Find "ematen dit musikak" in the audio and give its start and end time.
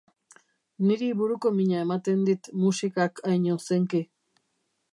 1.87-3.21